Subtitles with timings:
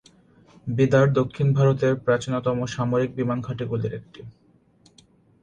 [0.67, 4.21] বিদার দক্ষিণ ভারতের প্রাচীনতম সামরিক বিমান ঘাঁটি গুলির একটি।